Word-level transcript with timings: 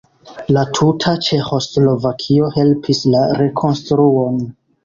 La 0.55 0.61
tuta 0.77 1.13
Ĉeĥoslovakio 1.27 2.49
helpis 2.57 3.05
la 3.17 3.23
rekonstruon. 3.43 4.43